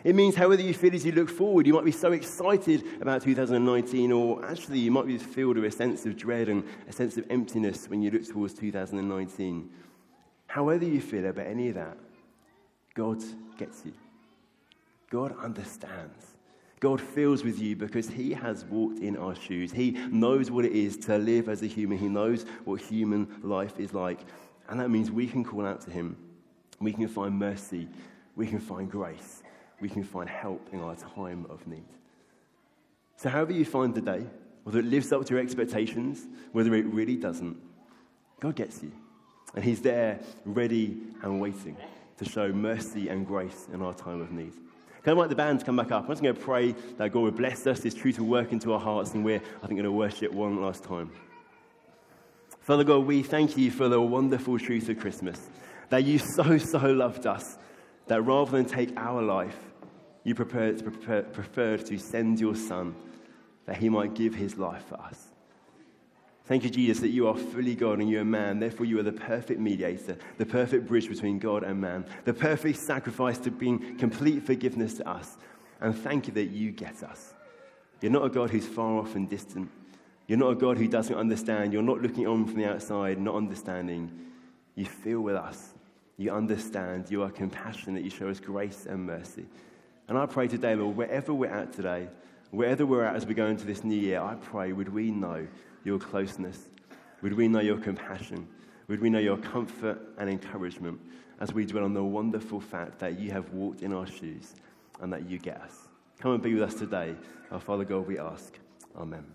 It 0.03 0.15
means 0.15 0.35
however 0.35 0.61
you 0.61 0.73
feel 0.73 0.93
as 0.93 1.05
you 1.05 1.13
look 1.13 1.29
forward, 1.29 1.65
you 1.65 1.73
might 1.73 1.85
be 1.85 1.93
so 1.93 2.11
excited 2.11 2.83
about 2.99 3.21
2019, 3.21 4.11
or 4.11 4.43
actually 4.43 4.79
you 4.79 4.91
might 4.91 5.07
be 5.07 5.17
filled 5.17 5.55
with 5.55 5.73
a 5.73 5.75
sense 5.75 6.05
of 6.05 6.17
dread 6.17 6.49
and 6.49 6.65
a 6.89 6.91
sense 6.91 7.15
of 7.15 7.25
emptiness 7.29 7.89
when 7.89 8.01
you 8.01 8.11
look 8.11 8.27
towards 8.27 8.53
2019. 8.53 9.69
However 10.47 10.83
you 10.83 10.99
feel 10.99 11.25
about 11.25 11.47
any 11.47 11.69
of 11.69 11.75
that, 11.75 11.97
God 12.95 13.23
gets 13.57 13.83
you. 13.85 13.93
God 15.09 15.33
understands. 15.39 16.34
God 16.79 16.99
feels 16.99 17.43
with 17.43 17.59
you 17.59 17.75
because 17.75 18.09
He 18.09 18.33
has 18.33 18.65
walked 18.65 18.99
in 18.99 19.17
our 19.17 19.35
shoes. 19.35 19.71
He 19.71 19.91
knows 19.91 20.51
what 20.51 20.65
it 20.65 20.73
is 20.73 20.97
to 20.97 21.17
live 21.17 21.49
as 21.49 21.61
a 21.61 21.67
human. 21.67 21.97
He 21.97 22.07
knows 22.07 22.43
what 22.65 22.81
human 22.81 23.39
life 23.41 23.79
is 23.79 23.93
like. 23.93 24.19
And 24.67 24.79
that 24.79 24.89
means 24.89 25.09
we 25.11 25.27
can 25.27 25.43
call 25.43 25.65
out 25.65 25.81
to 25.81 25.91
Him. 25.91 26.17
We 26.79 26.91
can 26.91 27.07
find 27.07 27.37
mercy. 27.37 27.87
We 28.35 28.47
can 28.47 28.59
find 28.59 28.91
grace 28.91 29.41
we 29.79 29.89
can 29.89 30.03
find 30.03 30.29
help 30.29 30.69
in 30.71 30.81
our 30.81 30.95
time 30.95 31.45
of 31.49 31.65
need. 31.67 31.85
So, 33.17 33.29
however 33.29 33.53
you 33.53 33.65
find 33.65 33.93
the 33.93 34.01
day, 34.01 34.25
whether 34.63 34.79
it 34.79 34.85
lives 34.85 35.11
up 35.11 35.25
to 35.25 35.33
your 35.33 35.43
expectations, 35.43 36.25
whether 36.51 36.73
it 36.75 36.85
really 36.85 37.15
doesn't, 37.15 37.57
God 38.39 38.55
gets 38.55 38.81
you. 38.83 38.91
And 39.53 39.63
He's 39.63 39.81
there, 39.81 40.19
ready 40.43 40.97
and 41.21 41.39
waiting 41.39 41.77
to 42.17 42.25
show 42.25 42.51
mercy 42.51 43.09
and 43.09 43.27
grace 43.27 43.67
in 43.73 43.81
our 43.81 43.93
time 43.93 44.21
of 44.21 44.31
need. 44.31 44.53
Can 45.05 45.11
I 45.11 45.13
invite 45.13 45.29
the 45.29 45.35
band 45.35 45.59
to 45.59 45.65
come 45.67 45.75
back 45.75 45.91
up? 45.91 46.05
I'm 46.05 46.09
just 46.09 46.23
going 46.23 46.33
to 46.33 46.41
pray 46.41 46.71
that 46.97 47.11
God 47.11 47.19
would 47.19 47.35
bless 47.35 47.67
us, 47.67 47.83
His 47.83 47.93
truth 47.93 48.17
will 48.17 48.25
work 48.25 48.51
into 48.51 48.73
our 48.73 48.79
hearts, 48.79 49.13
and 49.13 49.23
we're, 49.23 49.35
I 49.35 49.67
think, 49.67 49.77
going 49.79 49.83
to 49.83 49.91
worship 49.91 50.31
one 50.31 50.59
last 50.59 50.83
time. 50.83 51.11
Father 52.61 52.83
God, 52.83 53.05
we 53.05 53.21
thank 53.21 53.55
you 53.55 53.69
for 53.69 53.87
the 53.87 54.01
wonderful 54.01 54.57
truth 54.57 54.89
of 54.89 54.97
Christmas, 54.97 55.39
that 55.89 56.05
you 56.05 56.17
so, 56.17 56.57
so 56.57 56.79
loved 56.79 57.27
us, 57.27 57.59
that 58.07 58.23
rather 58.23 58.49
than 58.49 58.65
take 58.65 58.97
our 58.97 59.21
life, 59.21 59.59
you 60.23 60.33
preferred 60.33 60.79
to 60.79 61.97
send 61.99 62.39
your 62.39 62.55
Son, 62.55 62.95
that 63.67 63.77
he 63.77 63.89
might 63.89 64.15
give 64.15 64.33
his 64.33 64.57
life 64.57 64.85
for 64.87 64.99
us. 64.99 65.34
Thank 66.45 66.63
you, 66.63 66.69
Jesus, 66.69 66.99
that 66.99 67.09
you 67.09 67.27
are 67.27 67.35
fully 67.35 67.73
God 67.73 67.99
and 67.99 68.09
you're 68.09 68.21
a 68.21 68.25
man. 68.25 68.59
Therefore, 68.59 68.85
you 68.85 68.99
are 68.99 69.03
the 69.03 69.11
perfect 69.11 69.59
mediator, 69.59 70.15
the 70.37 70.45
perfect 70.45 70.85
bridge 70.85 71.09
between 71.09 71.39
God 71.39 71.63
and 71.63 71.81
man, 71.81 72.05
the 72.23 72.35
perfect 72.35 72.77
sacrifice 72.77 73.39
to 73.39 73.51
bring 73.51 73.97
complete 73.97 74.43
forgiveness 74.43 74.93
to 74.95 75.09
us. 75.09 75.37
And 75.81 75.97
thank 75.97 76.27
you 76.27 76.33
that 76.33 76.51
you 76.51 76.71
get 76.71 77.01
us. 77.01 77.33
You're 77.99 78.11
not 78.11 78.25
a 78.25 78.29
God 78.29 78.51
who's 78.51 78.67
far 78.67 78.99
off 78.99 79.15
and 79.15 79.27
distant. 79.27 79.71
You're 80.27 80.37
not 80.37 80.51
a 80.51 80.55
God 80.55 80.77
who 80.77 80.87
doesn't 80.87 81.15
understand. 81.15 81.73
You're 81.73 81.81
not 81.81 82.01
looking 82.01 82.27
on 82.27 82.45
from 82.45 82.57
the 82.57 82.69
outside, 82.69 83.19
not 83.19 83.33
understanding. 83.33 84.11
You 84.75 84.85
feel 84.85 85.21
with 85.21 85.35
us. 85.35 85.73
You 86.17 86.31
understand. 86.31 87.09
You 87.09 87.23
are 87.23 87.31
compassionate. 87.31 87.95
That 87.95 88.03
you 88.03 88.11
show 88.11 88.29
us 88.29 88.39
grace 88.39 88.85
and 88.87 89.03
mercy. 89.05 89.45
And 90.07 90.15
I 90.15 90.27
pray 90.27 90.47
today, 90.47 90.75
Lord, 90.75 90.95
wherever 90.95 91.33
we're 91.33 91.51
at 91.51 91.73
today, 91.73 92.07
wherever 92.51 92.85
we're 92.85 93.03
at 93.03 93.15
as 93.15 93.25
we 93.25 93.33
go 93.33 93.47
into 93.47 93.65
this 93.65 93.83
new 93.83 93.99
year, 93.99 94.21
I 94.21 94.35
pray, 94.35 94.71
would 94.71 94.93
we 94.93 95.09
know 95.09 95.47
your 95.85 95.99
closeness? 95.99 96.67
Would 97.21 97.33
we 97.33 97.47
know 97.47 97.61
your 97.61 97.77
compassion? 97.77 98.47
Would 98.87 98.99
we 98.99 99.09
know 99.09 99.19
your 99.19 99.37
comfort 99.37 99.99
and 100.17 100.29
encouragement 100.29 100.99
as 101.39 101.53
we 101.53 101.65
dwell 101.65 101.85
on 101.85 101.93
the 101.93 102.03
wonderful 102.03 102.59
fact 102.59 102.99
that 102.99 103.17
you 103.19 103.31
have 103.31 103.49
walked 103.51 103.81
in 103.81 103.93
our 103.93 104.05
shoes 104.05 104.55
and 104.99 105.13
that 105.13 105.29
you 105.29 105.39
get 105.39 105.61
us? 105.61 105.87
Come 106.19 106.33
and 106.33 106.43
be 106.43 106.53
with 106.53 106.63
us 106.63 106.73
today. 106.75 107.15
Our 107.51 107.59
Father 107.59 107.85
God, 107.85 108.07
we 108.07 108.19
ask. 108.19 108.57
Amen. 108.97 109.34